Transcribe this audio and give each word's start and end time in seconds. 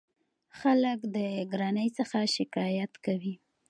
خلک 0.59 0.99
د 1.15 1.17
ګرانۍ 1.51 1.89
څخه 1.97 2.17
شکایت 2.35 2.93
کوي. 3.05 3.35